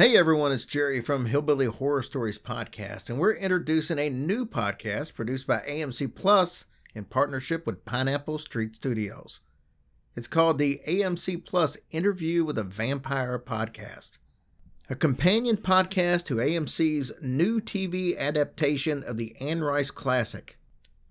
[0.00, 5.12] Hey everyone, it's Jerry from Hillbilly Horror Stories podcast, and we're introducing a new podcast
[5.12, 9.40] produced by AMC Plus in partnership with Pineapple Street Studios.
[10.16, 14.16] It's called the AMC Plus Interview with a Vampire podcast,
[14.88, 20.58] a companion podcast to AMC's new TV adaptation of the Anne Rice classic.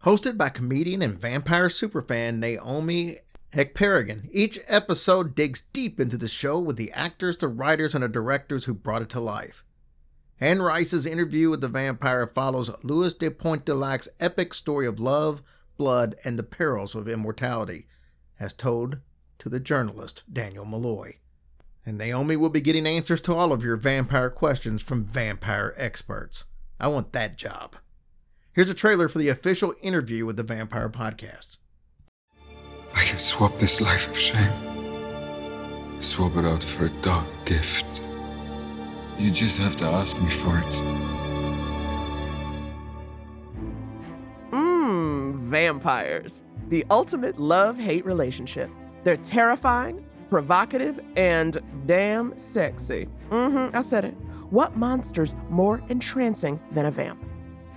[0.04, 3.18] Hosted by comedian and vampire superfan Naomi
[3.54, 4.30] Ekperigin.
[4.32, 8.66] Each episode digs deep into the show with the actors, the writers, and the directors
[8.66, 9.64] who brought it to life.
[10.40, 15.00] Anne Rice's interview with the vampire follows Louis de Pointe du Lac's epic story of
[15.00, 15.42] love,
[15.78, 17.88] blood, and the perils of immortality,
[18.40, 19.00] as told
[19.40, 21.16] to the journalist Daniel Molloy.
[21.86, 26.46] And Naomi will be getting answers to all of your vampire questions from vampire experts.
[26.80, 27.76] I want that job.
[28.54, 31.58] Here's a trailer for the official interview with the Vampire Podcast.
[33.00, 34.52] I can swap this life of shame,
[36.02, 38.02] swap it out for a dark gift.
[39.18, 40.74] You just have to ask me for it.
[44.52, 46.44] Mmm, vampires.
[46.68, 48.70] The ultimate love hate relationship.
[49.06, 53.08] They're terrifying, provocative, and damn sexy.
[53.30, 54.16] Mm hmm, I said it.
[54.50, 57.24] What monster's more entrancing than a vamp?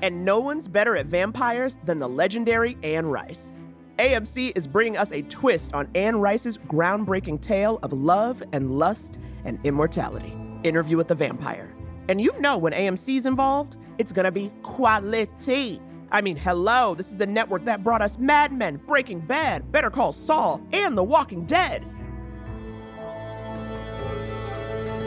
[0.03, 3.53] And no one's better at vampires than the legendary Anne Rice.
[3.99, 9.19] AMC is bringing us a twist on Anne Rice's groundbreaking tale of love and lust
[9.45, 10.33] and immortality.
[10.65, 11.75] Interview with the Vampire.
[12.09, 15.81] And you know when AMC's involved, it's gonna be quality.
[16.11, 19.91] I mean, hello, this is the network that brought us Mad Men, Breaking Bad, Better
[19.91, 21.85] Call Saul, and The Walking Dead.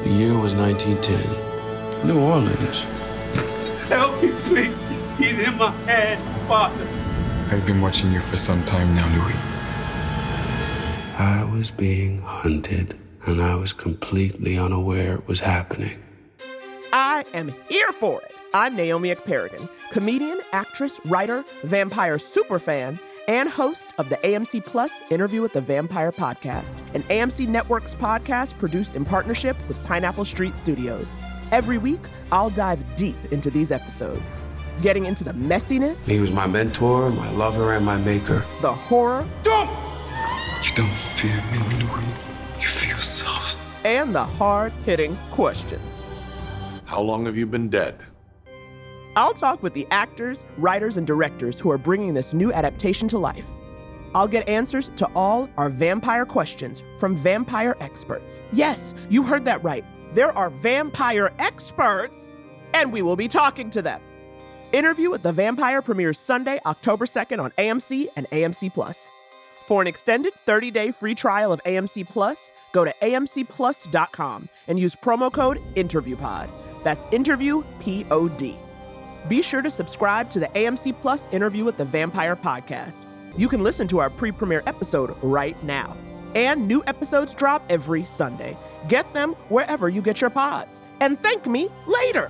[0.03, 2.07] The year was 1910.
[2.07, 2.83] New Orleans.
[3.89, 5.17] Help me, please.
[5.17, 6.94] He's in my head, Father.
[7.51, 9.35] I've been watching you for some time now, Louis.
[11.17, 16.01] I was being hunted, and I was completely unaware it was happening.
[16.91, 18.31] I am here for it.
[18.53, 25.41] I'm Naomi Ekperigin, comedian, actress, writer, vampire superfan, and host of the AMC Plus Interview
[25.41, 31.17] with the Vampire podcast, an AMC Networks podcast produced in partnership with Pineapple Street Studios.
[31.51, 32.01] Every week,
[32.31, 34.37] I'll dive deep into these episodes,
[34.81, 38.45] getting into the messiness, He was my mentor, my lover, and my maker.
[38.61, 39.69] the horror, Don't!
[40.63, 42.05] You don't fear me, Louis.
[42.59, 43.55] You fear yourself.
[43.83, 46.01] and the hard hitting questions.
[46.85, 48.03] How long have you been dead?
[49.15, 53.17] I'll talk with the actors, writers, and directors who are bringing this new adaptation to
[53.17, 53.49] life.
[54.13, 58.41] I'll get answers to all our vampire questions from vampire experts.
[58.53, 59.85] Yes, you heard that right.
[60.13, 62.35] There are vampire experts,
[62.73, 64.01] and we will be talking to them.
[64.75, 69.07] Interview with the Vampire premieres Sunday, October 2nd on AMC and AMC Plus.
[69.67, 75.31] For an extended 30-day free trial of AMC Plus, go to amcplus.com and use promo
[75.31, 76.49] code INTERVIEWPOD.
[76.83, 78.57] That's interview P O D.
[79.29, 83.05] Be sure to subscribe to the AMC Plus Interview with the Vampire podcast.
[83.37, 85.95] You can listen to our pre-premiere episode right now.
[86.35, 88.57] And new episodes drop every Sunday.
[88.89, 90.81] Get them wherever you get your pods.
[90.99, 92.29] And thank me later.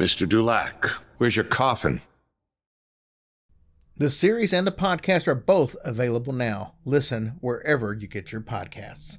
[0.00, 0.26] Mr.
[0.26, 0.86] Dulac,
[1.18, 2.00] where's your coffin?
[3.98, 6.72] The series and the podcast are both available now.
[6.86, 9.18] Listen wherever you get your podcasts.